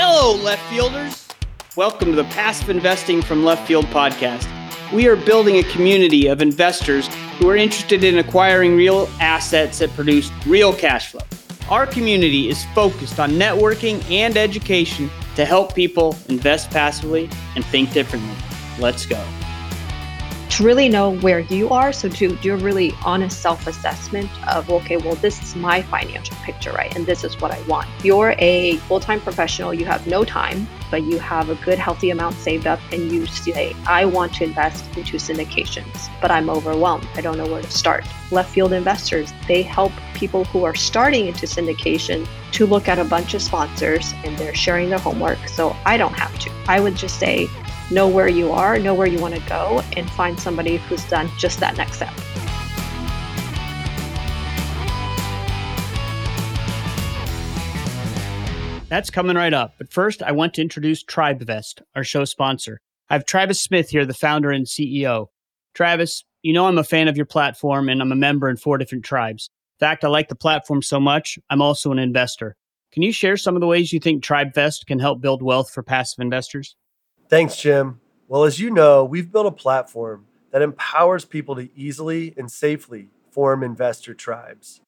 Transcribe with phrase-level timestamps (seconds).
[0.00, 1.26] Hello, left fielders.
[1.74, 4.46] Welcome to the Passive Investing from Left Field podcast.
[4.92, 9.90] We are building a community of investors who are interested in acquiring real assets that
[9.96, 11.22] produce real cash flow.
[11.68, 17.92] Our community is focused on networking and education to help people invest passively and think
[17.92, 18.36] differently.
[18.78, 19.20] Let's go
[20.60, 21.92] really know where you are.
[21.92, 26.72] So to do a really honest self-assessment of, okay, well, this is my financial picture,
[26.72, 26.94] right?
[26.96, 27.88] And this is what I want.
[28.02, 32.34] You're a full-time professional, you have no time, but you have a good, healthy amount
[32.36, 37.06] saved up, and you say, I want to invest into syndications, but I'm overwhelmed.
[37.14, 38.04] I don't know where to start.
[38.30, 43.04] Left field investors, they help people who are starting into syndication to look at a
[43.04, 45.38] bunch of sponsors and they're sharing their homework.
[45.48, 46.50] So I don't have to.
[46.66, 47.46] I would just say,
[47.90, 51.30] know where you are, know where you want to go, and find somebody who's done
[51.38, 52.14] just that next step.
[58.88, 59.74] That's coming right up.
[59.76, 62.80] But first, I want to introduce TribeVest, our show sponsor.
[63.10, 65.26] I have Travis Smith here, the founder and CEO.
[65.74, 68.78] Travis, you know I'm a fan of your platform and I'm a member in four
[68.78, 69.50] different tribes.
[69.78, 72.56] In fact, I like the platform so much, I'm also an investor.
[72.92, 75.82] Can you share some of the ways you think TribeVest can help build wealth for
[75.82, 76.74] passive investors?
[77.28, 78.00] Thanks, Jim.
[78.26, 83.10] Well, as you know, we've built a platform that empowers people to easily and safely
[83.30, 84.80] form investor tribes.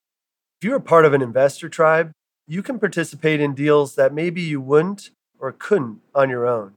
[0.58, 2.12] If you're a part of an investor tribe,
[2.48, 6.72] you can participate in deals that maybe you wouldn't or couldn't on your own.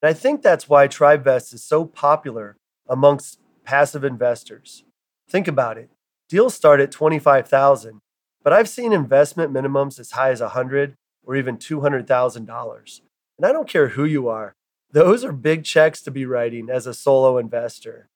[0.00, 2.56] And I think that's why TribeVest is so popular
[2.88, 4.82] amongst passive investors.
[5.28, 5.90] Think about it.
[6.30, 8.00] Deals start at 25,000,
[8.42, 10.94] but I've seen investment minimums as high as 100
[11.26, 13.00] or even $200,000.
[13.36, 14.54] And I don't care who you are.
[14.96, 18.08] Those are big checks to be writing as a solo investor.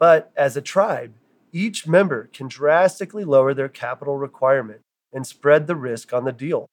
[0.00, 1.14] But as a tribe,
[1.52, 4.80] each member can drastically lower their capital requirement
[5.12, 6.66] and spread the risk on the deal.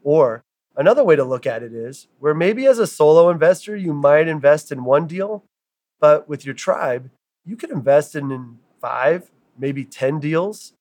[0.00, 0.42] Or
[0.76, 4.28] another way to look at it is where maybe as a solo investor, you might
[4.28, 5.42] invest in one deal,
[5.98, 7.10] but with your tribe,
[7.44, 10.74] you could invest in five, maybe 10 deals.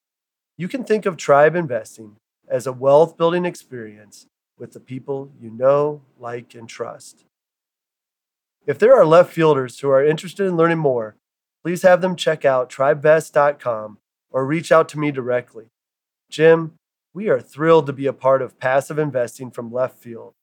[0.55, 2.17] You can think of tribe investing
[2.47, 4.27] as a wealth building experience
[4.59, 7.25] with the people you know, like, and trust.
[8.69, 11.15] If there are left fielders who are interested in learning more,
[11.63, 13.97] please have them check out tribevest.com
[14.29, 15.69] or reach out to me directly.
[16.29, 16.73] Jim,
[17.11, 20.35] we are thrilled to be a part of passive investing from left field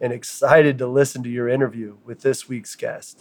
[0.00, 3.20] and excited to listen to your interview with this week's guest.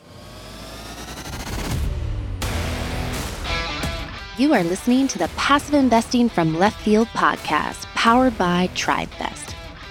[4.37, 9.52] You are listening to the Passive Investing from Left Field podcast, powered by TribeVest.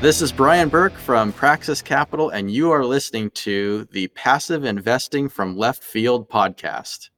[0.00, 5.28] This is Brian Burke from Praxis Capital, and you are listening to the Passive Investing
[5.28, 7.10] from Left Field podcast.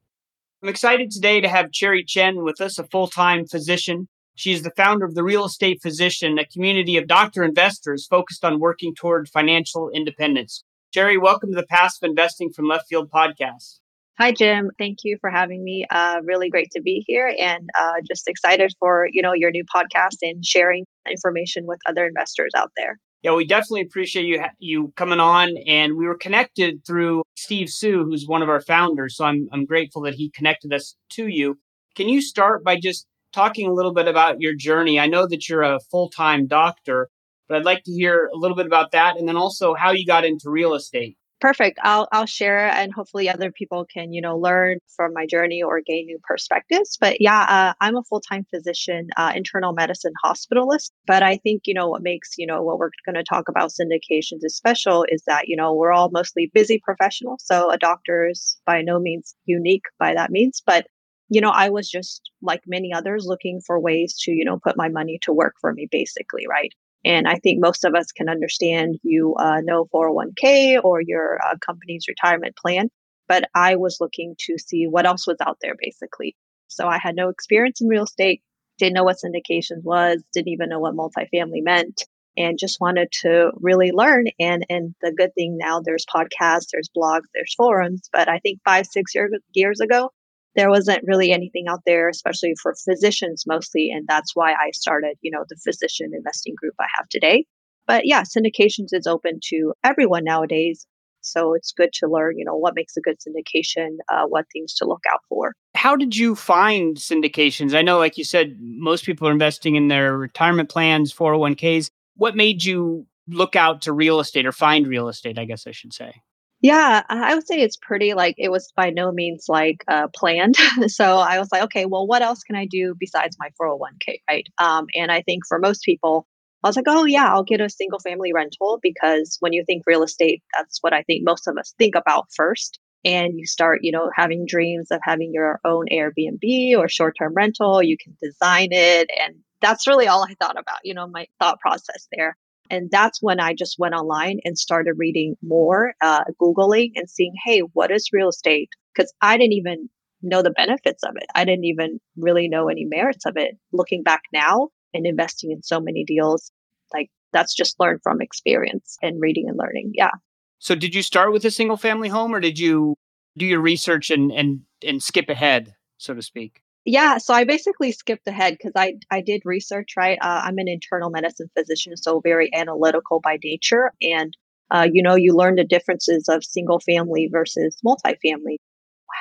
[0.63, 4.09] I'm excited today to have Cherry Chen with us, a full time physician.
[4.35, 8.47] She is the founder of the Real Estate Physician, a community of doctor investors focused
[8.47, 10.65] on working toward financial independence.
[10.91, 13.80] Cherry, welcome to the Passive Investing from Left Field podcast.
[14.21, 14.71] Hi, Jim.
[14.77, 15.87] Thank you for having me.
[15.91, 19.65] Uh, really great to be here, and uh, just excited for you know your new
[19.65, 22.99] podcast and sharing information with other investors out there.
[23.23, 28.05] Yeah, we definitely appreciate you you coming on, and we were connected through Steve Suh,
[28.05, 29.17] who's one of our founders.
[29.17, 31.59] So I'm I'm grateful that he connected us to you.
[31.97, 35.01] Can you start by just talking a little bit about your journey?
[35.01, 37.09] I know that you're a full time doctor,
[37.49, 40.05] but I'd like to hear a little bit about that, and then also how you
[40.05, 44.37] got into real estate perfect i'll i'll share and hopefully other people can you know
[44.37, 49.09] learn from my journey or gain new perspectives but yeah uh, i'm a full-time physician
[49.17, 52.91] uh, internal medicine hospitalist but i think you know what makes you know what we're
[53.07, 56.81] going to talk about syndications is special is that you know we're all mostly busy
[56.85, 60.87] professionals so a doctor is by no means unique by that means but
[61.31, 64.77] you know i was just like many others looking for ways to you know put
[64.77, 66.75] my money to work for me basically right
[67.05, 71.57] and I think most of us can understand you uh, know 401k or your uh,
[71.65, 72.91] company's retirement plan.
[73.29, 76.35] But I was looking to see what else was out there basically.
[76.67, 78.43] So I had no experience in real estate,
[78.79, 82.05] didn't know what syndications was, didn't even know what multifamily meant,
[82.37, 84.27] and just wanted to really learn.
[84.39, 88.09] And and the good thing now there's podcasts, there's blogs, there's forums.
[88.13, 90.11] But I think five, six years years ago,
[90.57, 93.91] there wasn't really anything out there, especially for physicians mostly.
[93.91, 97.45] And that's why I started, you know, the physician investing group I have today.
[97.87, 100.87] But yeah, syndications is open to everyone nowadays.
[101.23, 104.75] So it's good to learn, you know, what makes a good syndication, uh, what things
[104.75, 105.53] to look out for.
[105.75, 107.75] How did you find syndications?
[107.75, 111.91] I know, like you said, most people are investing in their retirement plans, 401ks.
[112.17, 115.73] What made you look out to real estate or find real estate, I guess I
[115.73, 116.23] should say?
[116.63, 120.57] Yeah, I would say it's pretty like it was by no means like uh, planned.
[120.89, 124.47] so I was like, okay, well, what else can I do besides my 401k, right?
[124.59, 126.27] Um, and I think for most people,
[126.63, 129.85] I was like, oh, yeah, I'll get a single family rental because when you think
[129.87, 132.79] real estate, that's what I think most of us think about first.
[133.07, 137.33] And you start, you know, having dreams of having your own Airbnb or short term
[137.33, 137.83] rental.
[137.83, 139.09] You can design it.
[139.25, 142.37] And that's really all I thought about, you know, my thought process there.
[142.71, 147.35] And that's when I just went online and started reading more, uh, Googling and seeing,
[147.45, 148.71] hey, what is real estate?
[148.95, 149.89] Because I didn't even
[150.23, 151.27] know the benefits of it.
[151.35, 153.57] I didn't even really know any merits of it.
[153.73, 156.51] Looking back now, and investing in so many deals.
[156.93, 159.93] Like that's just learned from experience and reading and learning.
[159.95, 160.11] Yeah.
[160.59, 162.97] So did you start with a single family home or did you
[163.37, 166.63] do your research and and and skip ahead, so to speak?
[166.85, 169.95] Yeah, so I basically skipped ahead because I I did research.
[169.97, 174.35] Right, uh, I'm an internal medicine physician, so very analytical by nature, and
[174.71, 178.57] uh, you know you learn the differences of single family versus multifamily,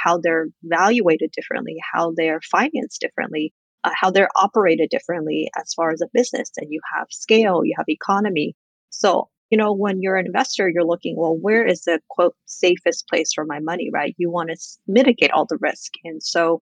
[0.04, 3.54] how they're evaluated differently, how they're financed differently,
[3.84, 7.74] uh, how they're operated differently as far as a business and you have scale you
[7.78, 8.56] have economy
[8.90, 13.08] so you know when you're an investor you're looking well where is the quote safest
[13.10, 14.58] place for my money right you want to
[14.88, 16.62] mitigate all the risk and so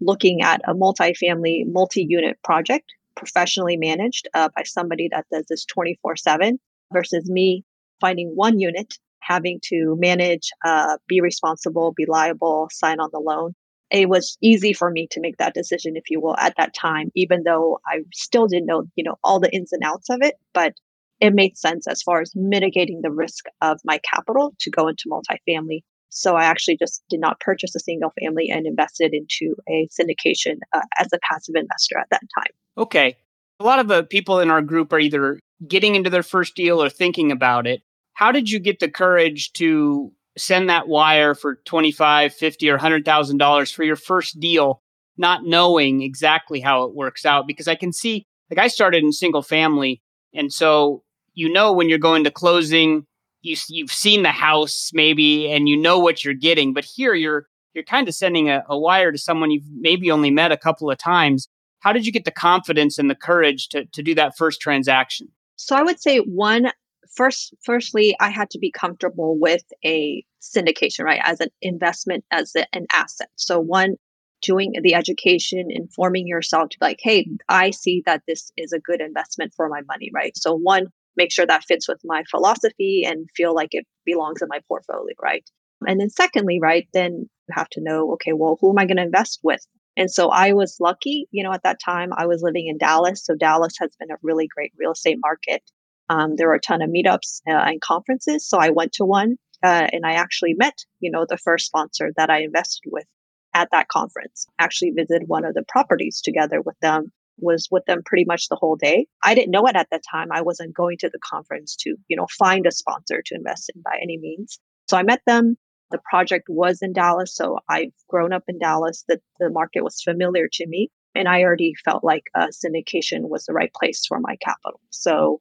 [0.00, 6.58] looking at a multi-family multi-unit project professionally managed uh, by somebody that does this 24-7
[6.92, 7.64] versus me
[8.00, 13.54] finding one unit having to manage uh, be responsible be liable sign on the loan
[13.90, 17.12] it was easy for me to make that decision, if you will, at that time,
[17.14, 20.34] even though I still didn't know, you know, all the ins and outs of it.
[20.52, 20.74] But
[21.20, 25.08] it made sense as far as mitigating the risk of my capital to go into
[25.08, 25.82] multifamily.
[26.14, 30.58] So I actually just did not purchase a single family and invested into a syndication
[30.72, 32.52] uh, as a passive investor at that time.
[32.78, 33.16] Okay.
[33.60, 36.82] A lot of the people in our group are either getting into their first deal
[36.82, 37.82] or thinking about it.
[38.14, 43.74] How did you get the courage to send that wire for 25 50 or $100000
[43.74, 44.80] for your first deal
[45.16, 49.12] not knowing exactly how it works out because i can see like i started in
[49.12, 50.02] single family
[50.34, 51.02] and so
[51.34, 53.06] you know when you're going to closing
[53.44, 57.46] you, you've seen the house maybe and you know what you're getting but here you're
[57.74, 60.90] you're kind of sending a, a wire to someone you've maybe only met a couple
[60.90, 61.48] of times.
[61.80, 65.28] How did you get the confidence and the courage to, to do that first transaction?
[65.56, 66.70] So i would say one
[67.14, 72.52] first firstly i had to be comfortable with a syndication right as an investment as
[72.56, 73.28] a, an asset.
[73.36, 73.96] So one
[74.42, 78.80] doing the education informing yourself to be like hey i see that this is a
[78.80, 80.36] good investment for my money right?
[80.36, 84.48] So one make sure that fits with my philosophy and feel like it belongs in
[84.48, 85.48] my portfolio right
[85.86, 88.96] and then secondly right then you have to know okay well who am i going
[88.96, 89.66] to invest with
[89.96, 93.24] and so I was lucky, you know, at that time I was living in Dallas.
[93.24, 95.62] So Dallas has been a really great real estate market.
[96.10, 98.46] Um, there were a ton of meetups uh, and conferences.
[98.46, 102.12] So I went to one uh, and I actually met, you know, the first sponsor
[102.16, 103.06] that I invested with
[103.54, 104.46] at that conference.
[104.58, 108.56] Actually visited one of the properties together with them, was with them pretty much the
[108.56, 109.06] whole day.
[109.22, 110.28] I didn't know it at the time.
[110.30, 113.82] I wasn't going to the conference to, you know, find a sponsor to invest in
[113.82, 114.58] by any means.
[114.88, 115.56] So I met them.
[115.90, 117.34] The project was in Dallas.
[117.34, 119.04] So I've grown up in Dallas.
[119.08, 120.90] The, the market was familiar to me.
[121.14, 124.80] And I already felt like a syndication was the right place for my capital.
[124.90, 125.40] So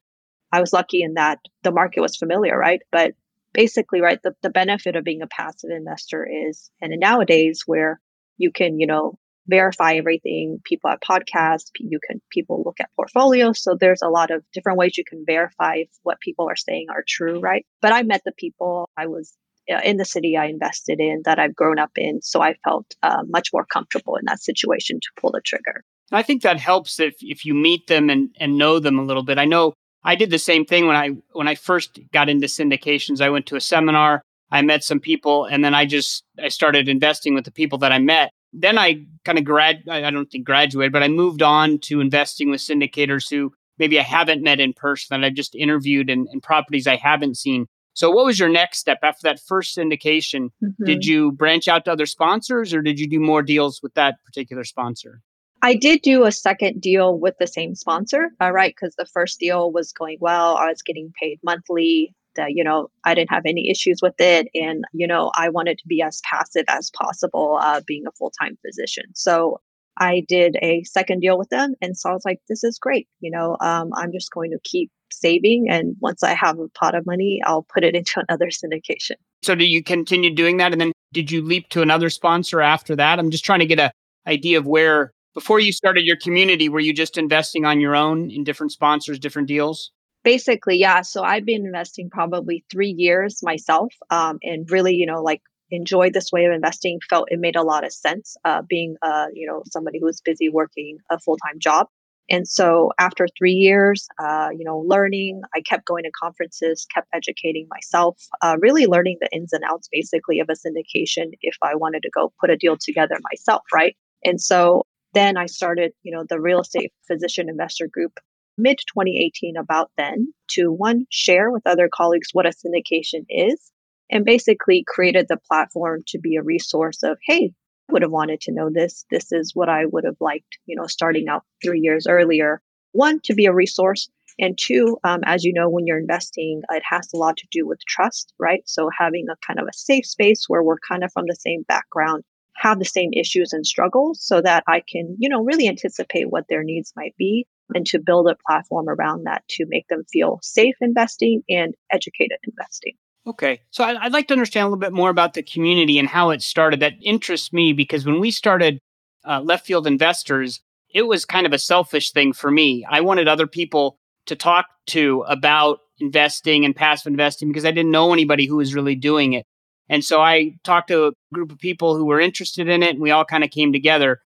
[0.52, 2.82] I was lucky in that the market was familiar, right?
[2.92, 3.14] But
[3.54, 8.00] basically, right, the, the benefit of being a passive investor is, and nowadays where
[8.38, 13.62] you can, you know, verify everything, people have podcasts, you can, people look at portfolios.
[13.62, 16.88] So there's a lot of different ways you can verify if what people are saying
[16.90, 17.66] are true, right?
[17.82, 19.34] But I met the people I was
[19.72, 22.22] uh, in the city I invested in that I've grown up in.
[22.22, 25.84] So I felt uh, much more comfortable in that situation to pull the trigger.
[26.12, 29.24] I think that helps if, if you meet them and, and know them a little
[29.24, 29.38] bit.
[29.38, 29.74] I know
[30.04, 33.22] I did the same thing when I when I first got into syndications.
[33.22, 34.22] I went to a seminar,
[34.52, 37.92] I met some people, and then I just I started investing with the people that
[37.92, 38.32] I met.
[38.54, 42.50] Then I kind of grad I don't think graduated, but I moved on to investing
[42.50, 46.42] with syndicators who maybe I haven't met in person that I've just interviewed and, and
[46.42, 47.68] properties I haven't seen.
[47.96, 50.50] So what was your next step after that first syndication?
[50.64, 50.84] Mm-hmm.
[50.84, 54.16] Did you branch out to other sponsors or did you do more deals with that
[54.26, 55.22] particular sponsor?
[55.62, 58.76] I did do a second deal with the same sponsor, uh, right?
[58.76, 60.58] Because the first deal was going well.
[60.58, 62.14] I was getting paid monthly.
[62.36, 65.78] That you know, I didn't have any issues with it, and you know, I wanted
[65.80, 69.06] to be as passive as possible, uh, being a full time physician.
[69.14, 69.62] So
[70.00, 73.08] I did a second deal with them, and so I was like, "This is great."
[73.20, 75.68] You know, um, I'm just going to keep saving.
[75.70, 79.16] And once I have a pot of money, I'll put it into another syndication.
[79.44, 80.72] So do you continue doing that?
[80.72, 83.20] And then did you leap to another sponsor after that?
[83.20, 83.92] I'm just trying to get a
[84.28, 88.30] idea of where before you started your community, were you just investing on your own
[88.30, 89.92] in different sponsors, different deals?
[90.24, 91.02] Basically, yeah.
[91.02, 96.14] So I've been investing probably three years myself, um, and really, you know, like enjoyed
[96.14, 97.00] this way of investing.
[97.10, 100.48] Felt it made a lot of sense, uh, being, uh, you know, somebody who's busy
[100.48, 101.88] working a full time job.
[102.30, 107.10] And so after three years, uh, you know, learning, I kept going to conferences, kept
[107.14, 111.76] educating myself, uh, really learning the ins and outs basically of a syndication if I
[111.76, 113.98] wanted to go put a deal together myself, right?
[114.24, 118.14] And so then I started, you know, the real estate physician investor group
[118.58, 123.72] mid 2018 about then to one share with other colleagues what a syndication is
[124.10, 127.54] and basically created the platform to be a resource of hey
[127.90, 129.06] would have wanted to know this.
[129.10, 132.62] This is what I would have liked, you know, starting out three years earlier.
[132.92, 134.10] One, to be a resource.
[134.40, 137.68] And two, um, as you know, when you're investing, it has a lot to do
[137.68, 138.64] with trust, right?
[138.66, 141.64] So having a kind of a safe space where we're kind of from the same
[141.68, 142.24] background,
[142.56, 146.46] have the same issues and struggles so that I can, you know, really anticipate what
[146.50, 150.40] their needs might be and to build a platform around that to make them feel
[150.42, 152.94] safe investing and educated investing.
[153.26, 153.62] Okay.
[153.72, 156.42] So I'd like to understand a little bit more about the community and how it
[156.42, 156.82] started.
[156.82, 158.80] That interests me because when we started
[159.26, 160.60] uh, Left Field Investors,
[160.94, 162.86] it was kind of a selfish thing for me.
[162.88, 167.92] I wanted other people to talk to about investing and passive investing because I didn't
[167.92, 169.46] know anybody who was really doing it.
[169.90, 173.02] And so I talked to a group of people who were interested in it and
[173.02, 174.22] we all kind of came together.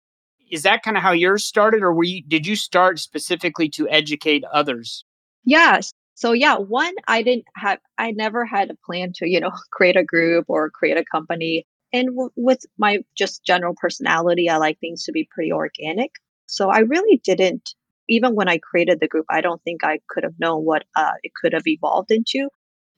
[0.52, 3.90] Is that kind of how yours started or were you did you start specifically to
[3.90, 5.04] educate others?
[5.44, 5.94] Yes.
[6.18, 9.96] So yeah, one, I didn't have, I never had a plan to, you know, create
[9.96, 11.66] a group or create a company.
[11.94, 16.12] And w- with my just general personality, I like things to be pretty organic.
[16.48, 17.76] So I really didn't,
[18.10, 21.12] even when I created the group, I don't think I could have known what uh,
[21.22, 22.50] it could have evolved into.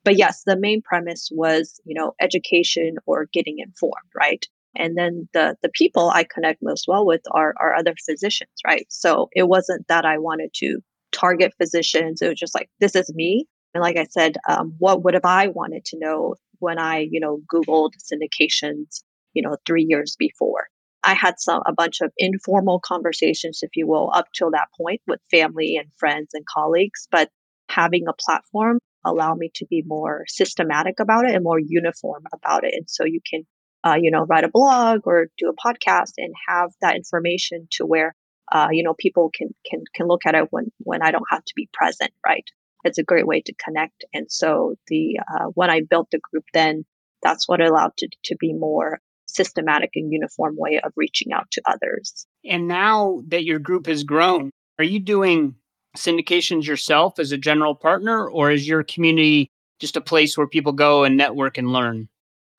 [0.03, 4.45] But yes, the main premise was, you know, education or getting informed, right?
[4.75, 8.85] And then the the people I connect most well with are are other physicians, right?
[8.89, 10.79] So it wasn't that I wanted to
[11.11, 12.21] target physicians.
[12.21, 13.45] It was just like, this is me.
[13.73, 17.19] And like I said, um, what would have I wanted to know when I, you
[17.19, 19.03] know, Googled syndications,
[19.33, 20.67] you know, three years before?
[21.03, 25.01] I had some a bunch of informal conversations, if you will, up till that point
[25.07, 27.07] with family and friends and colleagues.
[27.11, 27.29] But
[27.69, 32.63] having a platform allow me to be more systematic about it and more uniform about
[32.63, 32.73] it.
[32.75, 33.43] And so you can,
[33.83, 37.85] uh, you know, write a blog or do a podcast and have that information to
[37.85, 38.15] where
[38.51, 41.43] uh, you know, people can can can look at it when when I don't have
[41.45, 42.43] to be present, right?
[42.83, 44.05] It's a great way to connect.
[44.13, 46.85] And so the uh, when I built the group, then
[47.21, 51.61] that's what allowed to to be more systematic and uniform way of reaching out to
[51.67, 52.25] others.
[52.43, 55.55] And now that your group has grown, are you doing
[55.97, 60.73] syndications yourself as a general partner, or is your community just a place where people
[60.73, 62.09] go and network and learn?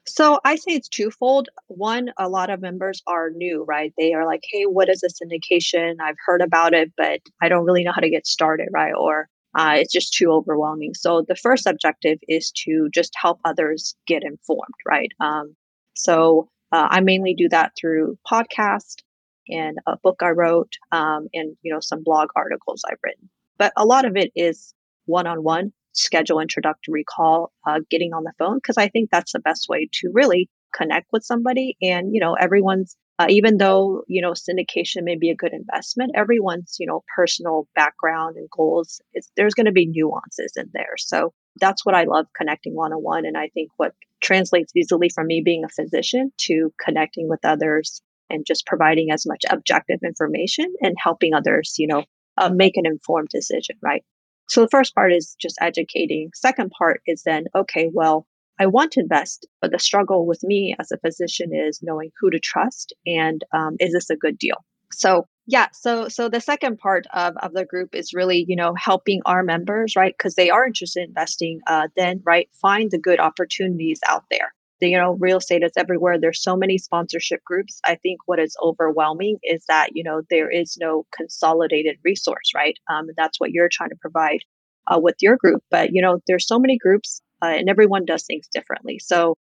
[0.08, 1.48] So I say it's twofold.
[1.68, 3.92] One, a lot of members are new, right?
[3.98, 5.96] They are like, hey, what is a syndication?
[6.00, 8.94] I've heard about it, but I don't really know how to get started, right?
[8.98, 10.94] Or uh, it's just too overwhelming.
[10.94, 15.12] So the first objective is to just help others get informed, right?
[15.20, 15.54] Um,
[15.94, 19.02] so uh, I mainly do that through podcast
[19.50, 23.28] and a book I wrote, um, and you know some blog articles I've written.
[23.58, 24.74] But a lot of it is
[25.06, 29.68] one-on-one schedule introductory call, uh, getting on the phone, because I think that's the best
[29.68, 31.76] way to really connect with somebody.
[31.82, 36.12] And, you know, everyone's, uh, even though, you know, syndication may be a good investment,
[36.14, 40.94] everyone's, you know, personal background and goals, is, there's going to be nuances in there.
[40.96, 43.26] So that's what I love connecting one on one.
[43.26, 43.92] And I think what
[44.22, 49.26] translates easily from me being a physician to connecting with others and just providing as
[49.26, 52.04] much objective information and helping others, you know,
[52.38, 54.02] uh, make an informed decision, right?
[54.48, 56.30] So the first part is just educating.
[56.34, 58.26] Second part is then, okay, well,
[58.58, 62.30] I want to invest, but the struggle with me as a physician is knowing who
[62.30, 64.56] to trust and um, is this a good deal?
[64.92, 68.74] So yeah, so so the second part of, of the group is really you know
[68.76, 71.60] helping our members right because they are interested in investing.
[71.66, 76.18] Uh, then right find the good opportunities out there you know real estate is everywhere.
[76.18, 77.80] There's so many sponsorship groups.
[77.84, 82.76] I think what is overwhelming is that you know there is no consolidated resource right?
[82.90, 84.40] Um, that's what you're trying to provide
[84.86, 85.62] uh, with your group.
[85.70, 88.98] But you know there's so many groups uh, and everyone does things differently.
[88.98, 89.36] So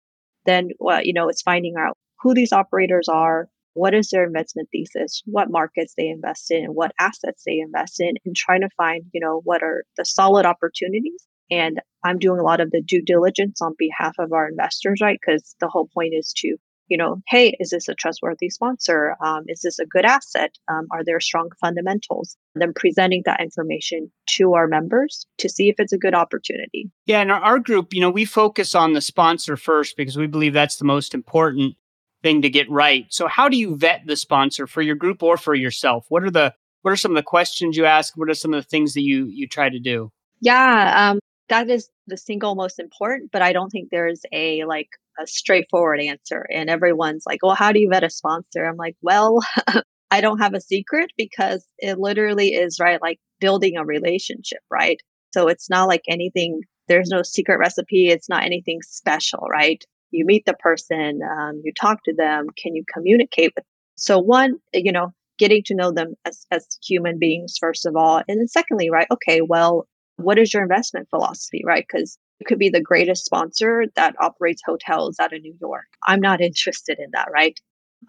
[0.46, 4.67] then well, you know it's finding out who these operators are what is their investment
[4.72, 8.69] thesis what markets they invest in and what assets they invest in and trying to
[8.75, 12.82] find you know what are the solid opportunities and I'm doing a lot of the
[12.82, 15.20] due diligence on behalf of our investors, right?
[15.20, 16.58] Because the whole point is to
[16.89, 19.15] you know, hey, is this a trustworthy sponsor?
[19.24, 20.51] Um, is this a good asset?
[20.68, 22.36] Um, are there strong fundamentals?
[22.56, 26.91] And then presenting that information to our members to see if it's a good opportunity.
[27.06, 30.27] Yeah, And our, our group, you know, we focus on the sponsor first because we
[30.27, 31.75] believe that's the most important
[32.24, 33.06] thing to get right.
[33.10, 36.06] So, how do you vet the sponsor for your group or for yourself?
[36.10, 38.18] What are the what are some of the questions you ask?
[38.18, 40.12] What are some of the things that you you try to do?
[40.41, 44.89] Yeah, um, that is the single most important, but I don't think there's a like
[45.20, 46.46] a straightforward answer.
[46.51, 48.65] And everyone's like, well, how do you vet a sponsor?
[48.65, 49.39] I'm like, well,
[50.12, 53.01] I don't have a secret because it literally is, right?
[53.01, 55.00] Like building a relationship, right?
[55.34, 58.08] So it's not like anything, there's no secret recipe.
[58.08, 59.84] It's not anything special, right?
[60.12, 63.65] You meet the person, um, you talk to them, can you communicate with?
[63.96, 68.24] So one, you know, getting to know them as, as human beings, first of all.
[68.27, 69.08] And then secondly, right?
[69.12, 69.86] Okay, well,
[70.20, 71.86] what is your investment philosophy, right?
[71.88, 75.86] Because it could be the greatest sponsor that operates hotels out of New York.
[76.06, 77.60] I'm not interested in that, right?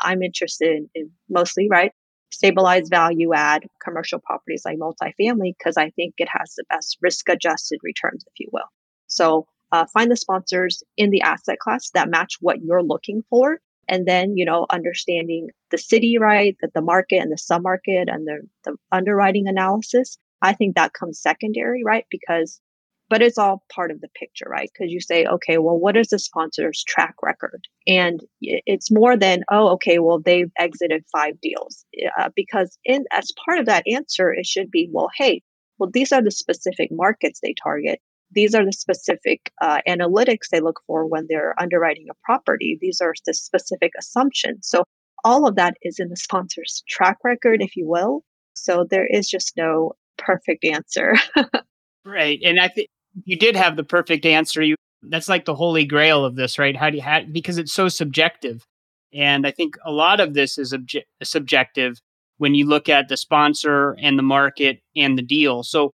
[0.00, 1.92] I'm interested in, in mostly, right?
[2.32, 7.28] Stabilized value add commercial properties like multifamily because I think it has the best risk
[7.28, 8.68] adjusted returns, if you will.
[9.08, 13.58] So uh, find the sponsors in the asset class that match what you're looking for.
[13.88, 16.56] And then, you know, understanding the city, right?
[16.60, 20.92] That the market and the sub market and the, the underwriting analysis I think that
[20.92, 22.04] comes secondary, right?
[22.10, 22.60] Because,
[23.08, 24.70] but it's all part of the picture, right?
[24.72, 27.62] Because you say, okay, well, what is the sponsor's track record?
[27.86, 31.84] And it's more than, oh, okay, well, they've exited five deals.
[32.18, 35.42] Uh, because in as part of that answer, it should be, well, hey,
[35.78, 38.00] well, these are the specific markets they target.
[38.32, 42.78] These are the specific uh, analytics they look for when they're underwriting a property.
[42.80, 44.68] These are the specific assumptions.
[44.68, 44.84] So
[45.24, 48.22] all of that is in the sponsor's track record, if you will.
[48.54, 51.14] So there is just no perfect answer.
[52.04, 52.38] right.
[52.44, 52.88] And I think
[53.24, 54.62] you did have the perfect answer.
[54.62, 56.76] You that's like the holy grail of this, right?
[56.76, 58.64] How do you have because it's so subjective.
[59.12, 62.00] And I think a lot of this is obje- subjective
[62.38, 65.62] when you look at the sponsor and the market and the deal.
[65.62, 65.90] So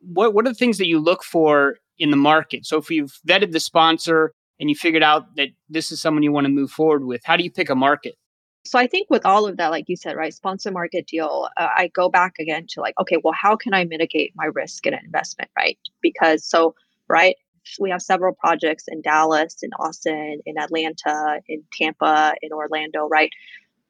[0.00, 2.66] what what are the things that you look for in the market?
[2.66, 6.32] So if you've vetted the sponsor and you figured out that this is someone you
[6.32, 8.14] want to move forward with, how do you pick a market?
[8.66, 11.68] So I think with all of that, like you said, right, sponsor market deal, uh,
[11.76, 14.94] I go back again to like, okay, well, how can I mitigate my risk in
[14.94, 15.78] an investment, right?
[16.02, 16.74] Because so,
[17.08, 17.36] right,
[17.78, 23.30] we have several projects in Dallas, in Austin, in Atlanta, in Tampa, in Orlando, right?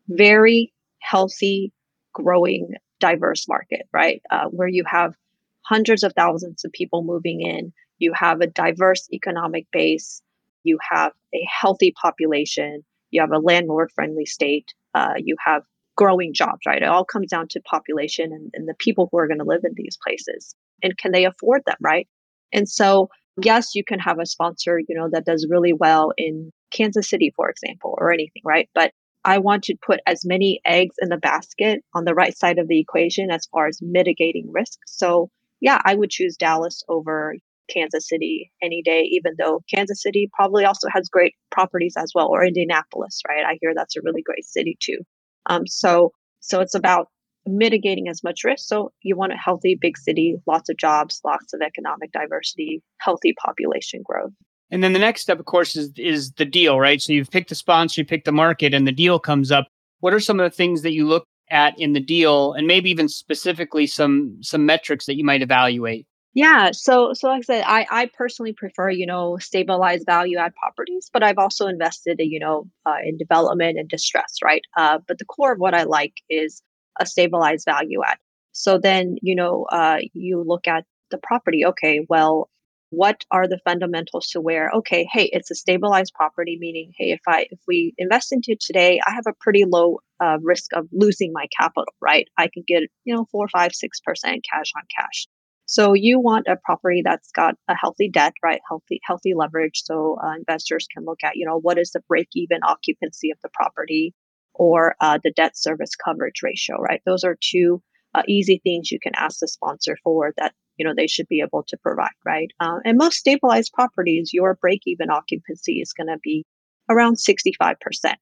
[0.09, 1.73] Very healthy,
[2.13, 4.23] growing, diverse market, right?
[4.31, 5.15] Uh, where you have
[5.63, 10.23] hundreds of thousands of people moving in, you have a diverse economic base,
[10.65, 12.85] you have a healthy population
[13.17, 15.63] you have a landlord friendly state, uh, you have
[15.97, 16.83] growing jobs, right?
[16.83, 19.63] It all comes down to population and, and the people who are going to live
[19.65, 20.55] in these places.
[20.83, 22.07] And can they afford them, right?
[22.53, 23.09] And so,
[23.43, 27.33] yes, you can have a sponsor, you know, that does really well in Kansas City,
[27.35, 28.69] for example, or anything, right?
[28.75, 28.93] But
[29.25, 32.69] I want to put as many eggs in the basket on the right side of
[32.69, 34.79] the equation as far as mitigating risk.
[34.87, 37.35] So, yeah, I would choose Dallas over
[37.73, 42.29] Kansas City any day, even though Kansas City probably also has great properties as well,
[42.29, 43.45] or Indianapolis, right?
[43.45, 44.99] I hear that's a really great city too.
[45.47, 47.09] Um, so, so it's about
[47.47, 48.67] mitigating as much risk.
[48.67, 53.35] So you want a healthy big city, lots of jobs, lots of economic diversity, healthy
[53.45, 54.33] population growth.
[54.71, 57.01] And then the next step, of course, is is the deal, right?
[57.01, 59.69] So you've picked the sponsor, you picked the market, and the deal comes up.
[60.01, 62.91] What are some of the things that you look at in the deal, and maybe
[62.91, 66.07] even specifically some some metrics that you might evaluate?
[66.37, 70.55] Yeah, so so like I said, I I personally prefer you know stabilized value add
[70.55, 74.63] properties, but I've also invested you know uh, in development and distress, right?
[74.77, 76.63] Uh, but the core of what I like is
[77.01, 78.19] a stabilized value add.
[78.53, 81.65] So then you know uh, you look at the property.
[81.67, 82.51] Okay, well,
[82.91, 87.21] what are the fundamentals to where okay, hey, it's a stabilized property, meaning hey, if
[87.27, 91.33] I if we invest into today, I have a pretty low uh, risk of losing
[91.33, 92.29] my capital, right?
[92.37, 95.27] I can get you know four, five, six percent cash on cash.
[95.67, 98.61] So you want a property that's got a healthy debt, right?
[98.69, 99.83] Healthy, healthy leverage.
[99.85, 103.39] So uh, investors can look at, you know, what is the break even occupancy of
[103.43, 104.15] the property
[104.55, 107.03] or uh, the debt service coverage ratio, right?
[107.05, 107.83] Those are two
[108.15, 111.41] uh, easy things you can ask the sponsor for that, you know, they should be
[111.41, 112.51] able to provide, right?
[112.61, 116.45] Uh, and most stabilized properties, your break even occupancy is going to be
[116.89, 117.75] around 65%,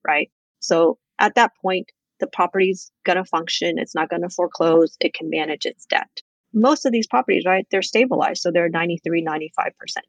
[0.06, 0.30] right?
[0.60, 3.78] So at that point, the property's going to function.
[3.78, 4.96] It's not going to foreclose.
[4.98, 6.08] It can manage its debt
[6.54, 8.42] most of these properties, right, they're stabilized.
[8.42, 9.46] So they're 93, 95%.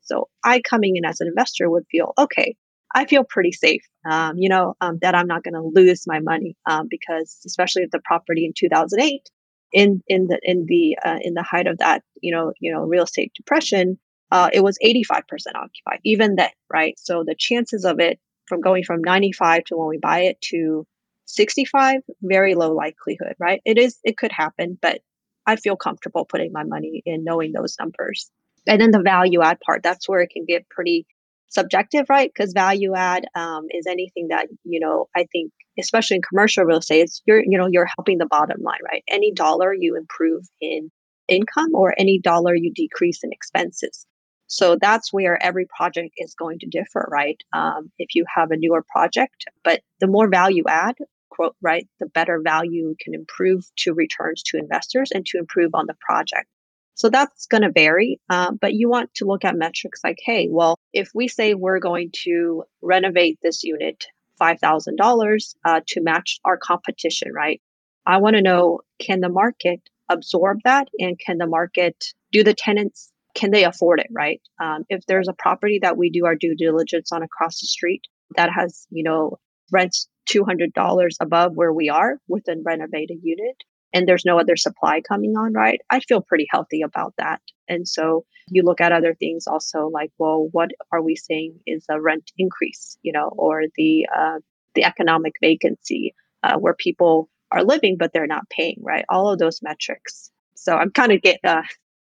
[0.01, 2.55] So I coming in as an investor would feel, okay,
[2.93, 6.19] I feel pretty safe, um, you know, um, that I'm not going to lose my
[6.19, 9.29] money um, because especially if the property in 2008
[9.73, 12.81] in, in the, in the, uh, in the height of that, you know, you know,
[12.81, 13.99] real estate depression,
[14.31, 15.21] uh, it was 85%
[15.55, 16.97] occupied, even then, right?
[16.97, 20.85] So the chances of it from going from 95 to when we buy it to
[21.25, 23.61] 65, very low likelihood, right?
[23.65, 25.01] It is, it could happen, but
[25.47, 28.29] I feel comfortable putting my money in knowing those numbers.
[28.67, 31.05] And then the value add part, that's where it can get pretty
[31.49, 32.31] subjective, right?
[32.33, 36.79] Because value add um, is anything that, you know, I think, especially in commercial real
[36.79, 39.03] estate, it's you're, you know, you're helping the bottom line, right?
[39.09, 40.89] Any dollar you improve in
[41.27, 44.05] income or any dollar you decrease in expenses.
[44.47, 47.37] So that's where every project is going to differ, right?
[47.53, 50.95] Um, if you have a newer project, but the more value add,
[51.35, 55.85] quote, right, the better value can improve to returns to investors and to improve on
[55.87, 56.47] the project.
[56.95, 60.47] So that's going to vary, uh, but you want to look at metrics like, hey,
[60.49, 64.05] well, if we say we're going to renovate this unit
[64.41, 67.61] $5,000 uh, to match our competition, right?
[68.05, 72.53] I want to know can the market absorb that and can the market do the
[72.53, 76.35] tenants can they afford it right um, if there's a property that we do our
[76.35, 78.03] due diligence on across the street
[78.35, 79.39] that has you know
[79.71, 85.01] rents $200 above where we are with a renovated unit and there's no other supply
[85.01, 85.79] coming on right?
[85.89, 87.41] I feel pretty healthy about that.
[87.67, 91.85] And so you look at other things also like well what are we saying is
[91.89, 94.39] a rent increase you know or the uh,
[94.75, 99.05] the economic vacancy uh, where people are living but they're not paying right?
[99.09, 100.29] All of those metrics.
[100.55, 101.63] So i'm kind of get uh,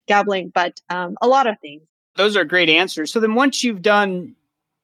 [0.07, 1.83] gabbling but um, a lot of things.
[2.15, 3.11] Those are great answers.
[3.11, 4.35] So then once you've done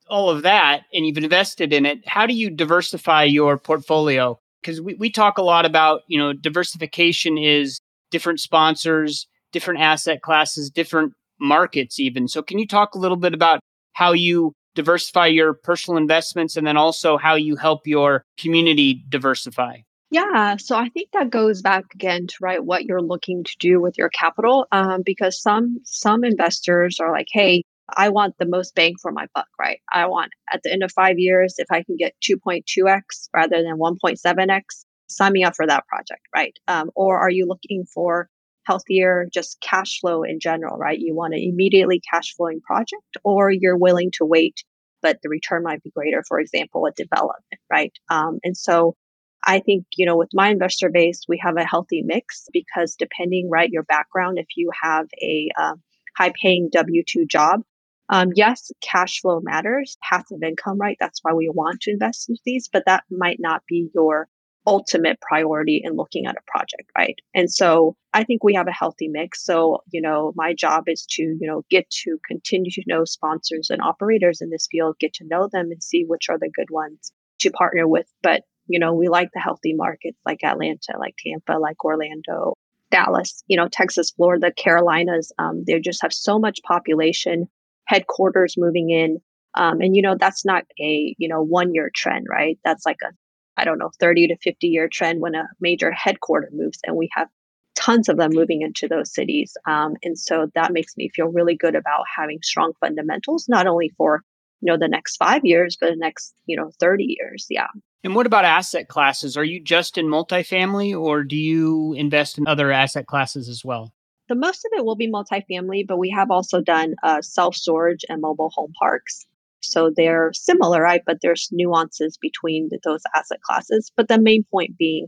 [0.09, 4.39] all of that and you've invested in it how do you diversify your portfolio?
[4.61, 7.79] Because we, we talk a lot about you know diversification is
[8.11, 12.27] different sponsors different asset classes different markets even.
[12.27, 13.59] So can you talk a little bit about
[13.93, 19.77] how you diversify your personal investments and then also how you help your community diversify?
[20.11, 23.79] Yeah, so I think that goes back again to right what you're looking to do
[23.79, 27.63] with your capital, um, because some some investors are like, hey,
[27.95, 29.79] I want the most bang for my buck, right?
[29.93, 33.77] I want at the end of five years, if I can get 2.2x rather than
[33.77, 34.61] 1.7x,
[35.07, 36.57] sign me up for that project, right?
[36.67, 38.29] Um, or are you looking for
[38.65, 40.99] healthier just cash flow in general, right?
[40.99, 44.63] You want an immediately cash flowing project, or you're willing to wait,
[45.01, 47.93] but the return might be greater, for example, a development, right?
[48.09, 48.95] Um, and so
[49.43, 53.49] I think, you know, with my investor base, we have a healthy mix because depending,
[53.49, 55.75] right, your background, if you have a uh,
[56.17, 57.61] high paying W 2 job,
[58.09, 60.97] um, yes, cash flow matters, passive income, right?
[60.99, 64.27] That's why we want to invest in these, but that might not be your
[64.65, 67.15] ultimate priority in looking at a project, right?
[67.33, 69.43] And so I think we have a healthy mix.
[69.43, 73.69] So, you know, my job is to, you know, get to continue to know sponsors
[73.69, 76.69] and operators in this field, get to know them and see which are the good
[76.69, 78.07] ones to partner with.
[78.21, 82.53] But, you know, we like the healthy markets like Atlanta, like Tampa, like Orlando,
[82.91, 85.31] Dallas, you know, Texas, Florida, Carolinas.
[85.39, 87.47] Um, they just have so much population
[87.89, 89.17] headquarters moving in.
[89.55, 92.59] Um, and you know that's not a you know one year trend, right?
[92.63, 93.11] That's like a
[93.57, 97.09] I don't know 30 to 50 year trend when a major headquarter moves, and we
[97.13, 97.27] have
[97.75, 99.57] tons of them moving into those cities.
[99.65, 103.91] Um, and so that makes me feel really good about having strong fundamentals, not only
[103.97, 104.21] for
[104.61, 107.47] you know the next five years, but the next you know 30 years.
[107.49, 107.67] Yeah.
[108.03, 109.35] And what about asset classes?
[109.35, 113.91] Are you just in multifamily, or do you invest in other asset classes as well?
[114.29, 118.05] The most of it will be multifamily, but we have also done uh, self storage
[118.07, 119.25] and mobile home parks.
[119.61, 121.01] So they're similar, right?
[121.05, 123.91] But there's nuances between those asset classes.
[123.97, 125.07] But the main point being,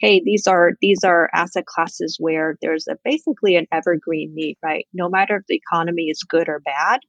[0.00, 4.86] hey, these are these are asset classes where there's a, basically an evergreen need, right?
[4.92, 7.00] No matter if the economy is good or bad,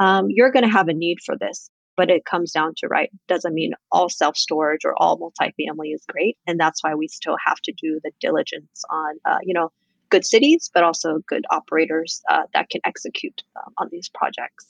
[0.00, 1.70] um, you're going to have a need for this.
[1.96, 6.02] But it comes down to right doesn't mean all self storage or all multifamily is
[6.08, 9.70] great, and that's why we still have to do the diligence on, uh, you know,
[10.10, 14.66] good cities, but also good operators uh, that can execute um, on these projects.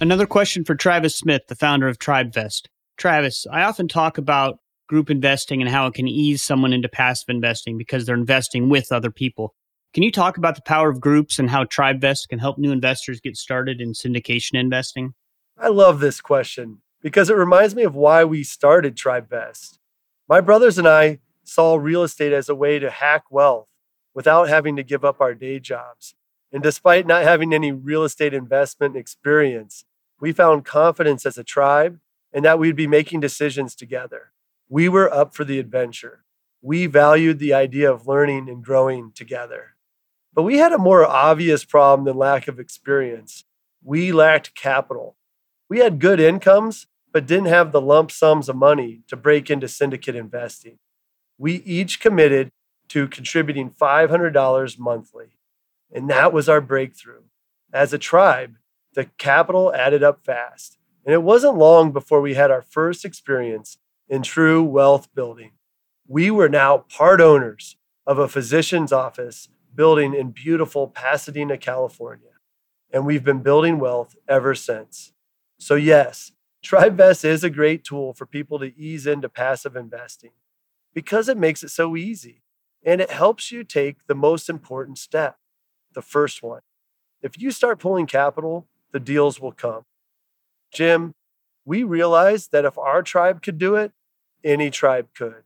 [0.00, 2.62] Another question for Travis Smith, the founder of TribeVest.
[2.96, 7.28] Travis, I often talk about group investing and how it can ease someone into passive
[7.28, 9.54] investing because they're investing with other people.
[9.92, 13.20] Can you talk about the power of groups and how TribeVest can help new investors
[13.20, 15.14] get started in syndication investing?
[15.58, 19.79] I love this question because it reminds me of why we started TribeVest.
[20.30, 23.66] My brothers and I saw real estate as a way to hack wealth
[24.14, 26.14] without having to give up our day jobs.
[26.52, 29.84] And despite not having any real estate investment experience,
[30.20, 31.98] we found confidence as a tribe
[32.32, 34.30] and that we'd be making decisions together.
[34.68, 36.22] We were up for the adventure.
[36.62, 39.74] We valued the idea of learning and growing together.
[40.32, 43.44] But we had a more obvious problem than lack of experience.
[43.82, 45.16] We lacked capital.
[45.68, 49.68] We had good incomes, but didn't have the lump sums of money to break into
[49.68, 50.78] syndicate investing.
[51.38, 52.50] We each committed
[52.88, 55.38] to contributing $500 monthly.
[55.92, 57.22] And that was our breakthrough.
[57.72, 58.56] As a tribe,
[58.94, 63.78] The capital added up fast, and it wasn't long before we had our first experience
[64.08, 65.52] in true wealth building.
[66.08, 72.32] We were now part owners of a physician's office building in beautiful Pasadena, California,
[72.92, 75.12] and we've been building wealth ever since.
[75.60, 80.32] So, yes, TribeVest is a great tool for people to ease into passive investing
[80.94, 82.42] because it makes it so easy
[82.84, 85.38] and it helps you take the most important step,
[85.94, 86.60] the first one.
[87.22, 89.84] If you start pulling capital, the deals will come.
[90.72, 91.14] Jim,
[91.64, 93.92] we realized that if our tribe could do it,
[94.44, 95.42] any tribe could.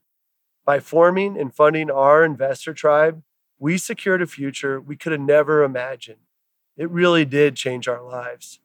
[0.64, 3.22] By forming and funding our investor tribe,
[3.58, 6.20] we secured a future we could have never imagined.
[6.76, 8.60] It really did change our lives.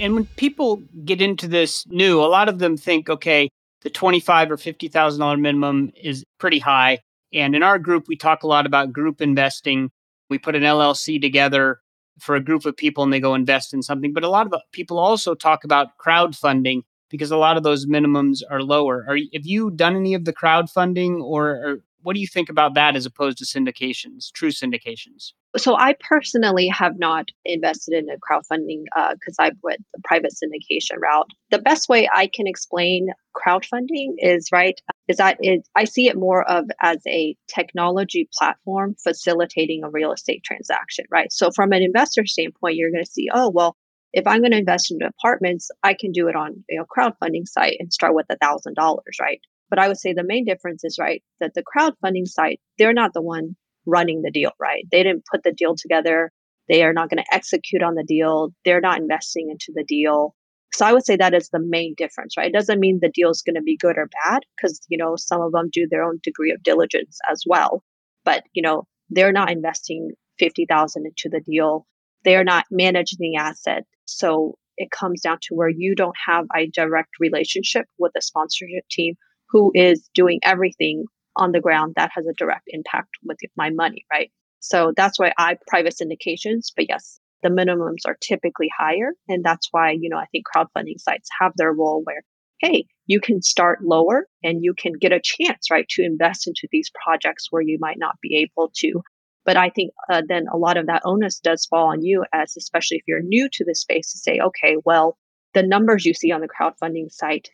[0.00, 3.48] And when people get into this new, a lot of them think, okay,
[3.82, 7.00] the twenty-five or fifty thousand dollar minimum is pretty high.
[7.32, 9.90] And in our group, we talk a lot about group investing.
[10.30, 11.80] We put an LLC together
[12.18, 14.12] for a group of people and they go invest in something.
[14.12, 18.42] But a lot of people also talk about crowdfunding because a lot of those minimums
[18.50, 19.04] are lower.
[19.08, 22.74] Are have you done any of the crowdfunding or, or what do you think about
[22.74, 25.32] that as opposed to syndications, true syndications?
[25.56, 30.32] So I personally have not invested in a crowdfunding because uh, I went the private
[30.32, 31.30] syndication route.
[31.50, 36.16] The best way I can explain crowdfunding is right is that it, I see it
[36.16, 41.32] more of as a technology platform facilitating a real estate transaction, right?
[41.32, 43.76] So from an investor standpoint, you're going to see, oh well,
[44.12, 47.46] if I'm going to invest in apartments, I can do it on you know crowdfunding
[47.46, 49.40] site and start with a thousand dollars, right?
[49.70, 53.12] But I would say the main difference is right that the crowdfunding site, they're not
[53.12, 54.84] the one running the deal, right?
[54.90, 56.30] They didn't put the deal together.
[56.68, 58.50] They are not going to execute on the deal.
[58.64, 60.34] They're not investing into the deal.
[60.74, 62.48] So I would say that is the main difference, right?
[62.48, 65.14] It doesn't mean the deal is going to be good or bad because, you know,
[65.16, 67.82] some of them do their own degree of diligence as well.
[68.24, 71.86] But, you know, they're not investing 50,000 into the deal.
[72.24, 73.84] They're not managing the asset.
[74.04, 78.84] So it comes down to where you don't have a direct relationship with the sponsorship
[78.90, 79.14] team
[79.50, 81.04] who is doing everything
[81.36, 84.30] on the ground that has a direct impact with my money, right?
[84.60, 89.12] So that's why I private syndications, but yes, the minimums are typically higher.
[89.28, 92.22] And that's why, you know, I think crowdfunding sites have their role where,
[92.60, 96.66] hey, you can start lower and you can get a chance, right, to invest into
[96.72, 99.00] these projects where you might not be able to.
[99.44, 102.54] But I think uh, then a lot of that onus does fall on you, as
[102.58, 105.16] especially if you're new to this space, to say, okay, well,
[105.54, 107.48] the numbers you see on the crowdfunding site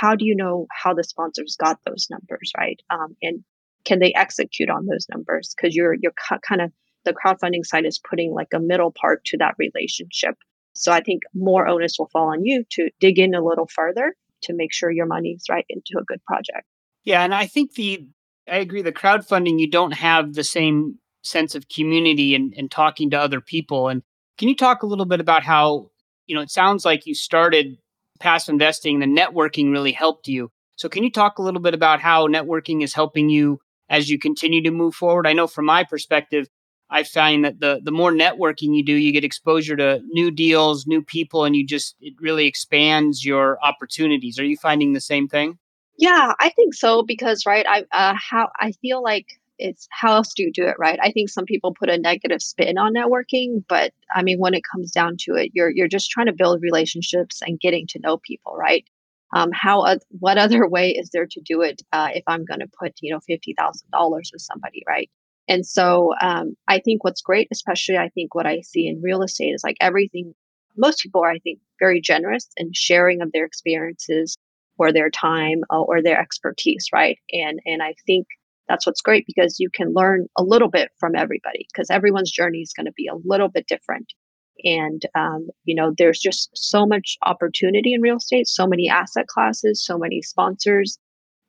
[0.00, 2.80] how do you know how the sponsors got those numbers, right?
[2.88, 3.44] Um, and
[3.84, 5.54] can they execute on those numbers?
[5.54, 6.14] Because you're you're
[6.48, 6.72] kind of
[7.04, 10.36] the crowdfunding side is putting like a middle part to that relationship.
[10.74, 14.14] So I think more onus will fall on you to dig in a little further
[14.44, 16.66] to make sure your money's right into a good project.
[17.04, 18.06] Yeah, and I think the
[18.50, 23.10] I agree the crowdfunding you don't have the same sense of community and, and talking
[23.10, 23.88] to other people.
[23.88, 24.02] And
[24.38, 25.90] can you talk a little bit about how,
[26.26, 27.76] you know, it sounds like you started
[28.20, 30.50] passive investing, the networking really helped you.
[30.76, 34.18] So, can you talk a little bit about how networking is helping you as you
[34.18, 35.26] continue to move forward?
[35.26, 36.48] I know from my perspective,
[36.90, 40.86] I find that the the more networking you do, you get exposure to new deals,
[40.86, 44.38] new people, and you just it really expands your opportunities.
[44.38, 45.58] Are you finding the same thing?
[45.98, 50.32] Yeah, I think so because right, I uh, how I feel like it's how else
[50.34, 50.98] do you do it right?
[51.02, 54.62] I think some people put a negative spin on networking but i mean when it
[54.70, 58.18] comes down to it you're you're just trying to build relationships and getting to know
[58.18, 58.84] people right?
[59.32, 59.86] Um, how
[60.18, 63.12] what other way is there to do it uh, if i'm going to put you
[63.12, 65.10] know $50000 with somebody right?
[65.48, 69.22] And so um, i think what's great especially i think what i see in real
[69.22, 70.34] estate is like everything
[70.76, 74.36] most people are i think very generous in sharing of their experiences
[74.78, 77.18] or their time uh, or their expertise right?
[77.32, 78.26] And and i think
[78.70, 82.58] that's what's great because you can learn a little bit from everybody because everyone's journey
[82.58, 84.12] is going to be a little bit different.
[84.62, 89.26] And um, you know there's just so much opportunity in real estate so many asset
[89.26, 90.98] classes so many sponsors.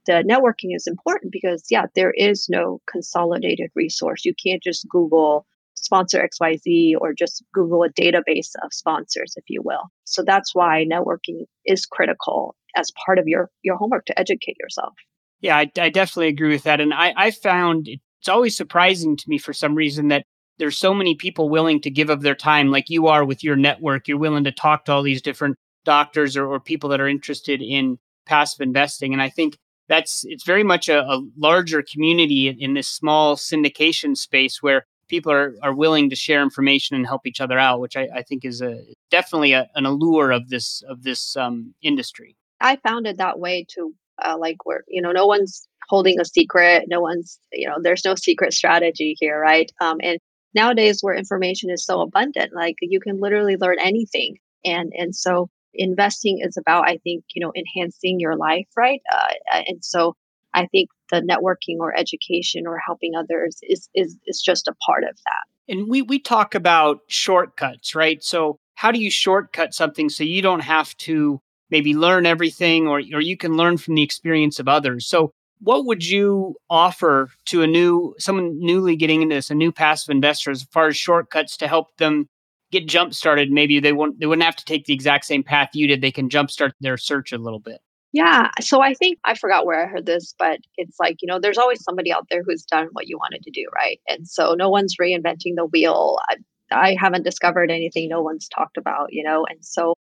[0.07, 4.25] The networking is important because yeah there is no consolidated resource.
[4.25, 9.61] You can't just google sponsor xyz or just google a database of sponsors if you
[9.63, 9.91] will.
[10.05, 14.93] So that's why networking is critical as part of your your homework to educate yourself
[15.41, 16.79] yeah, I, I definitely agree with that.
[16.79, 20.25] And I, I found it's always surprising to me for some reason that
[20.59, 23.55] there's so many people willing to give of their time, like you are with your
[23.55, 24.07] network.
[24.07, 27.61] You're willing to talk to all these different doctors or, or people that are interested
[27.61, 29.13] in passive investing.
[29.13, 33.35] And I think that's it's very much a, a larger community in, in, this small
[33.35, 37.79] syndication space where people are, are willing to share information and help each other out,
[37.79, 41.73] which I, I think is a definitely a, an allure of this of this um,
[41.81, 42.37] industry.
[42.61, 46.25] I found it that way to uh, like where you know no one's holding a
[46.25, 50.19] secret no one's you know there's no secret strategy here right um, and
[50.53, 54.37] nowadays where information is so abundant, like you can literally learn anything.
[54.65, 59.01] And, and so investing is about, I think, you know, enhancing your life, right?
[59.11, 60.15] Uh, and so
[60.53, 65.03] I think the networking or education or helping others is, is, is just a part
[65.03, 65.73] of that.
[65.73, 68.21] And we, we talk about shortcuts, right?
[68.23, 71.39] So how do you shortcut something so you don't have to
[71.71, 75.07] maybe learn everything or, or you can learn from the experience of others?
[75.07, 79.71] So what would you offer to a new someone newly getting into this, a new
[79.71, 82.27] passive investor, as far as shortcuts to help them
[82.71, 83.51] get jump started?
[83.51, 86.01] Maybe they won't they wouldn't have to take the exact same path you did.
[86.01, 87.79] They can jumpstart their search a little bit.
[88.13, 88.49] Yeah.
[88.59, 91.57] So I think I forgot where I heard this, but it's like, you know, there's
[91.57, 93.99] always somebody out there who's done what you wanted to do, right?
[94.07, 96.17] And so no one's reinventing the wheel.
[96.29, 96.35] I,
[96.71, 99.45] I haven't discovered anything no one's talked about, you know?
[99.49, 99.93] And so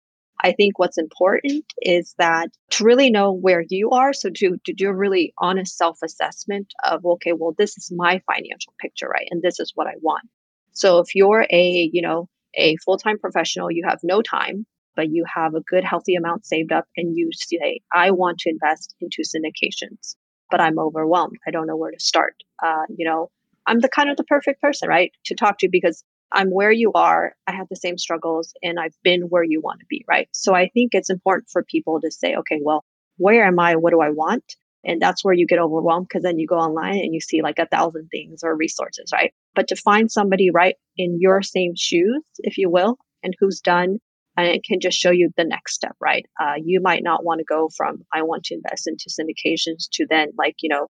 [0.43, 4.13] I think what's important is that to really know where you are.
[4.13, 8.23] So to, to do a really honest self assessment of, okay, well, this is my
[8.27, 9.29] financial picture, right?
[9.31, 10.29] And this is what I want.
[10.73, 15.11] So if you're a, you know, a full time professional, you have no time, but
[15.11, 18.95] you have a good, healthy amount saved up and you say, I want to invest
[19.01, 20.17] into syndications,
[20.51, 21.37] but I'm overwhelmed.
[21.47, 22.35] I don't know where to start.
[22.65, 23.31] Uh, you know,
[23.67, 26.93] I'm the kind of the perfect person, right, to talk to because I'm where you
[26.95, 27.35] are.
[27.47, 30.29] I have the same struggles and I've been where you want to be, right?
[30.33, 32.85] So I think it's important for people to say, okay, well,
[33.17, 33.77] where am I?
[33.77, 34.45] What do I want?
[34.85, 37.59] And that's where you get overwhelmed because then you go online and you see like
[37.59, 39.33] a thousand things or resources, right?
[39.55, 43.99] But to find somebody right in your same shoes, if you will, and who's done,
[44.37, 46.25] and it can just show you the next step, right?
[46.41, 50.07] Uh, you might not want to go from I want to invest into syndications to
[50.09, 50.87] then like, you know,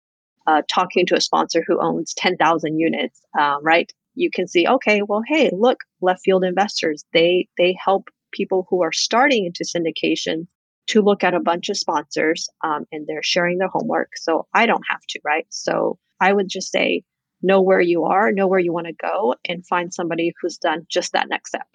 [0.46, 3.90] uh, talking to a sponsor who owns 10,000 units, um, right?
[4.18, 8.82] You can see, okay, well, hey, look, left field investors, they they help people who
[8.82, 10.46] are starting into syndication
[10.88, 14.10] to look at a bunch of sponsors um, and they're sharing their homework.
[14.16, 15.46] So I don't have to, right?
[15.50, 17.02] So I would just say,
[17.42, 20.86] know where you are, know where you want to go, and find somebody who's done
[20.90, 21.66] just that next step.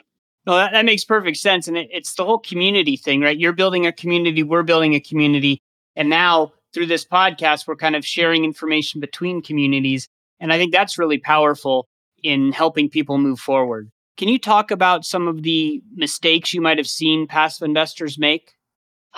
[0.45, 1.67] No, that, that makes perfect sense.
[1.67, 3.37] And it, it's the whole community thing, right?
[3.37, 5.61] You're building a community, we're building a community.
[5.95, 10.07] And now through this podcast, we're kind of sharing information between communities.
[10.39, 11.87] And I think that's really powerful
[12.23, 13.91] in helping people move forward.
[14.17, 18.53] Can you talk about some of the mistakes you might have seen passive investors make?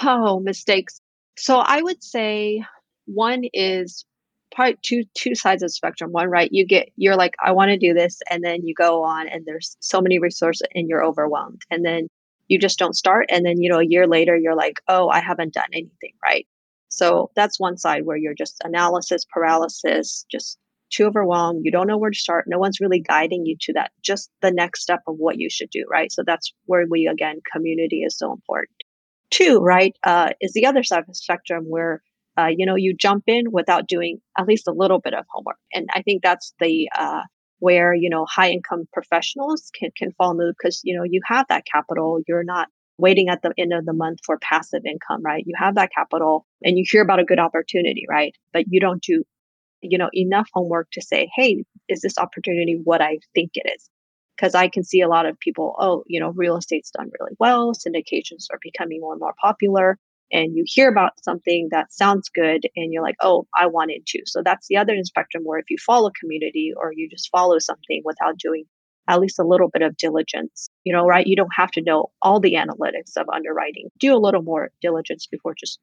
[0.01, 1.01] Oh, mistakes.
[1.37, 2.63] So I would say
[3.05, 4.05] one is
[4.53, 6.11] probably two two sides of the spectrum.
[6.11, 9.03] One, right, you get you're like, I want to do this, and then you go
[9.03, 11.61] on and there's so many resources and you're overwhelmed.
[11.69, 12.07] And then
[12.47, 13.25] you just don't start.
[13.29, 16.47] And then, you know, a year later you're like, oh, I haven't done anything, right?
[16.89, 20.57] So that's one side where you're just analysis paralysis, just
[20.91, 21.61] too overwhelmed.
[21.63, 22.45] You don't know where to start.
[22.47, 25.69] No one's really guiding you to that, just the next step of what you should
[25.69, 26.11] do, right?
[26.11, 28.75] So that's where we, again, community is so important.
[29.31, 32.01] Two, right, uh, is the other side of the spectrum where,
[32.37, 35.57] uh, you know, you jump in without doing at least a little bit of homework.
[35.73, 37.21] And I think that's the, uh,
[37.59, 41.47] where, you know, high income professionals can, can fall into because, you know, you have
[41.49, 42.19] that capital.
[42.27, 42.67] You're not
[42.97, 45.43] waiting at the end of the month for passive income, right?
[45.45, 48.33] You have that capital and you hear about a good opportunity, right?
[48.53, 49.23] But you don't do
[49.81, 53.89] you know, enough homework to say, hey, is this opportunity what I think it is?
[54.35, 57.35] Because I can see a lot of people, oh, you know, real estate's done really
[57.39, 59.97] well, syndications are becoming more and more popular.
[60.31, 64.05] And you hear about something that sounds good and you're like, oh, I want it
[64.05, 64.23] too.
[64.25, 68.01] So that's the other spectrum where if you follow community or you just follow something
[68.03, 68.65] without doing
[69.07, 71.27] at least a little bit of diligence, you know, right?
[71.27, 73.89] You don't have to know all the analytics of underwriting.
[73.99, 75.79] Do a little more diligence before just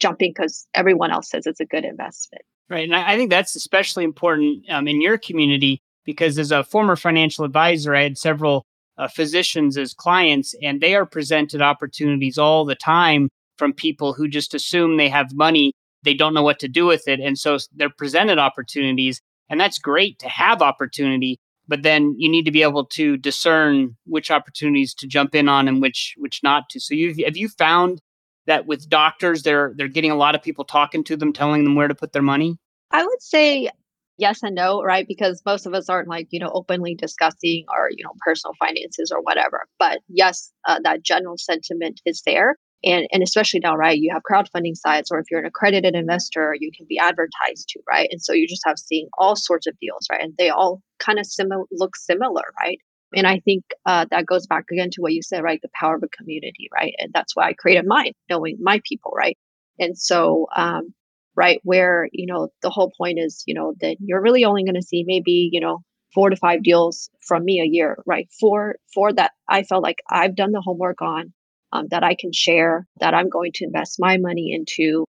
[0.00, 2.42] jumping because everyone else says it's a good investment.
[2.68, 2.84] Right.
[2.84, 7.44] And I think that's especially important um, in your community because as a former financial
[7.44, 8.64] advisor, I had several
[8.98, 14.28] uh, physicians as clients, and they are presented opportunities all the time from people who
[14.28, 15.72] just assume they have money.
[16.02, 17.20] They don't know what to do with it.
[17.20, 19.20] And so they're presented opportunities.
[19.48, 23.96] And that's great to have opportunity, but then you need to be able to discern
[24.04, 26.80] which opportunities to jump in on and which which not to.
[26.80, 28.00] So you have you found
[28.46, 31.74] that with doctors they're they're getting a lot of people talking to them telling them
[31.74, 32.58] where to put their money?
[32.90, 33.70] I would say
[34.18, 35.06] yes and no right?
[35.06, 39.12] Because most of us aren't like you know openly discussing our you know personal finances
[39.14, 39.66] or whatever.
[39.78, 42.56] But yes uh, that general sentiment is there.
[42.84, 46.54] And and especially now right you have crowdfunding sites or if you're an accredited investor
[46.58, 48.08] you can be advertised to right?
[48.10, 50.22] And so you just have seeing all sorts of deals right?
[50.22, 52.78] And they all kind of similar look similar right
[53.14, 55.60] and I think uh, that goes back again to what you said, right?
[55.62, 56.94] The power of a community, right?
[56.98, 59.38] And that's why I created mine, knowing my people, right?
[59.78, 60.92] And so, um,
[61.36, 64.74] right, where, you know, the whole point is, you know, that you're really only going
[64.74, 65.82] to see maybe, you know,
[66.14, 68.28] four to five deals from me a year, right?
[68.40, 71.32] For, for that, I felt like I've done the homework on,
[71.72, 75.04] um, that I can share, that I'm going to invest my money into,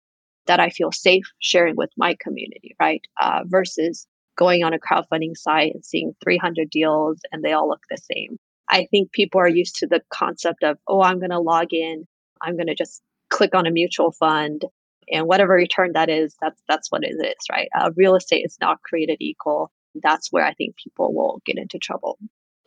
[0.47, 3.03] that I feel safe sharing with my community, right?
[3.21, 4.07] Uh, versus
[4.37, 8.39] going on a crowdfunding site and seeing 300 deals and they all look the same.
[8.71, 12.07] I think people are used to the concept of, oh, I'm going to log in,
[12.41, 14.65] I'm going to just click on a mutual fund,
[15.11, 17.69] and whatever return that is, that's that's what it is, right?
[17.79, 19.71] Uh, real estate is not created equal.
[20.03, 22.19] That's where I think people will get into trouble.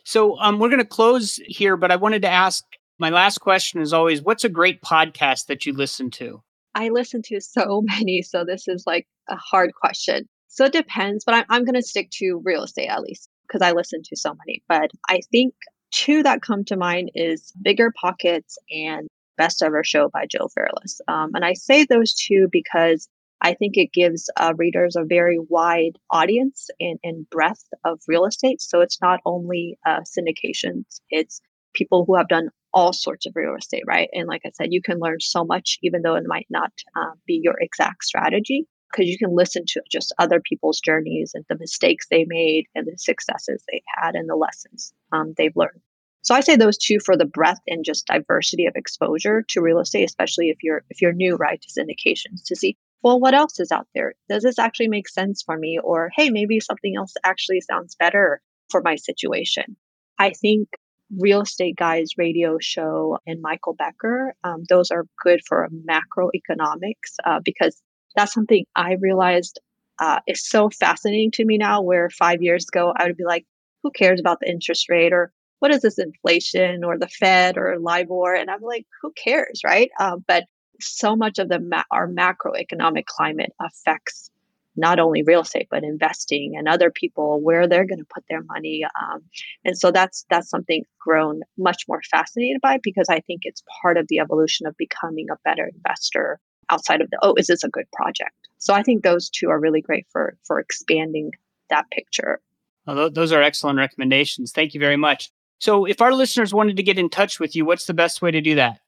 [0.04, 2.62] So um, we're going to close here, but I wanted to ask
[2.98, 6.42] my last question is always, what's a great podcast that you listen to?
[6.74, 10.28] I listen to so many, so this is like a hard question.
[10.56, 13.60] So it depends, but I'm, I'm going to stick to real estate at least because
[13.60, 14.62] I listen to so many.
[14.66, 15.52] But I think
[15.90, 21.02] two that come to mind is Bigger Pockets and Best Ever Show by Joe Fairless.
[21.08, 23.06] Um, and I say those two because
[23.42, 28.24] I think it gives uh, readers a very wide audience and, and breadth of real
[28.24, 28.62] estate.
[28.62, 31.42] So it's not only uh, syndications, it's
[31.74, 34.08] people who have done all sorts of real estate, right?
[34.14, 37.12] And like I said, you can learn so much, even though it might not uh,
[37.26, 41.58] be your exact strategy because you can listen to just other people's journeys and the
[41.58, 45.80] mistakes they made and the successes they've had and the lessons um, they've learned.
[46.22, 49.78] So I say those two for the breadth and just diversity of exposure to real
[49.78, 53.60] estate, especially if you're if you're new, right, to syndications to see, well, what else
[53.60, 54.14] is out there?
[54.28, 55.78] Does this actually make sense for me?
[55.82, 59.76] Or hey, maybe something else actually sounds better for my situation.
[60.18, 60.68] I think
[61.16, 67.38] Real Estate Guys radio show and Michael Becker, um, those are good for macroeconomics uh,
[67.44, 67.80] because
[68.16, 69.60] that's something I realized
[69.98, 71.82] uh, is so fascinating to me now.
[71.82, 73.46] Where five years ago, I would be like,
[73.82, 77.78] who cares about the interest rate or what is this inflation or the Fed or
[77.78, 78.34] LIBOR?
[78.34, 79.90] And I'm like, who cares, right?
[79.98, 80.44] Uh, but
[80.80, 84.30] so much of the ma- our macroeconomic climate affects
[84.76, 88.42] not only real estate but investing and other people where they're going to put their
[88.42, 89.22] money um,
[89.64, 93.96] and so that's that's something grown much more fascinated by because i think it's part
[93.96, 96.38] of the evolution of becoming a better investor
[96.70, 99.60] outside of the oh is this a good project so i think those two are
[99.60, 101.30] really great for for expanding
[101.70, 102.40] that picture
[102.86, 106.82] well, those are excellent recommendations thank you very much so if our listeners wanted to
[106.82, 108.80] get in touch with you what's the best way to do that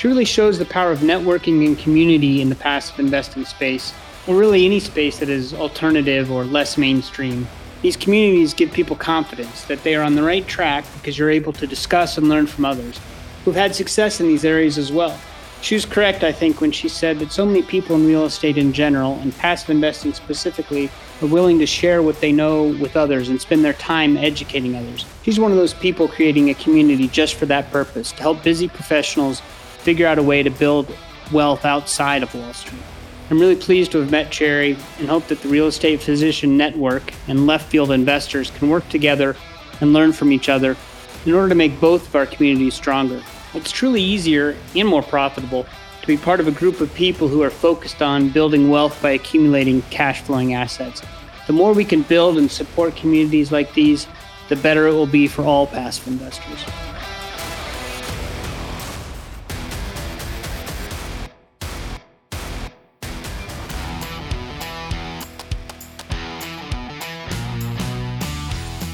[0.05, 3.92] Really shows the power of networking and community in the passive investing space,
[4.28, 7.49] or really any space that is alternative or less mainstream.
[7.82, 11.53] These communities give people confidence that they are on the right track because you're able
[11.55, 13.01] to discuss and learn from others
[13.44, 15.18] who've had success in these areas as well.
[15.62, 18.57] She was correct, I think, when she said that so many people in real estate
[18.57, 20.90] in general and passive investing specifically
[21.20, 25.05] are willing to share what they know with others and spend their time educating others.
[25.24, 28.68] She's one of those people creating a community just for that purpose to help busy
[28.68, 29.42] professionals
[29.89, 30.86] figure out a way to build
[31.32, 32.82] wealth outside of Wall Street.
[33.30, 37.11] I'm really pleased to have met Cherry and hope that the Real Estate Physician Network
[37.26, 39.34] and left field investors can work together
[39.80, 40.76] and learn from each other
[41.24, 43.22] in order to make both of our communities stronger.
[43.55, 45.64] It's truly easier and more profitable
[46.03, 49.12] to be part of a group of people who are focused on building wealth by
[49.12, 51.01] accumulating cash flowing assets.
[51.47, 54.07] The more we can build and support communities like these,
[54.51, 56.62] the better it will be for all passive investors.